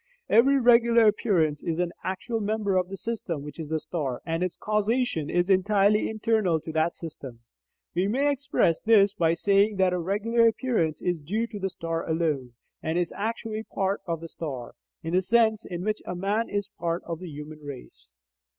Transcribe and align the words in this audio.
Every 0.31 0.59
regular 0.59 1.05
appearance 1.05 1.61
is 1.61 1.77
an 1.77 1.91
actual 2.03 2.39
member 2.39 2.75
of 2.75 2.89
the 2.89 2.97
system 2.97 3.43
which 3.43 3.59
is 3.59 3.69
the 3.69 3.79
star, 3.79 4.19
and 4.25 4.41
its 4.41 4.55
causation 4.55 5.29
is 5.29 5.47
entirely 5.47 6.09
internal 6.09 6.59
to 6.61 6.71
that 6.71 6.95
system. 6.95 7.41
We 7.93 8.07
may 8.07 8.31
express 8.31 8.81
this 8.81 9.13
by 9.13 9.35
saying 9.35 9.75
that 9.75 9.93
a 9.93 9.99
regular 9.99 10.47
appearance 10.47 11.03
is 11.03 11.19
due 11.21 11.45
to 11.45 11.59
the 11.59 11.69
star 11.69 12.03
alone, 12.09 12.53
and 12.81 12.97
is 12.97 13.11
actually 13.15 13.61
part 13.61 14.01
of 14.07 14.21
the 14.21 14.27
star, 14.27 14.73
in 15.03 15.13
the 15.13 15.21
sense 15.21 15.65
in 15.65 15.83
which 15.85 16.01
a 16.03 16.15
man 16.15 16.49
is 16.49 16.67
part 16.79 17.03
of 17.03 17.19
the 17.19 17.29
human 17.29 17.59
race. 17.63 18.09